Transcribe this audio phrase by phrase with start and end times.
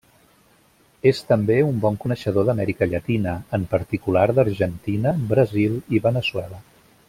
[1.09, 6.61] És també un bon coneixedor d'Amèrica Llatina, en particular d'Argentina, Brasil i Veneçuela.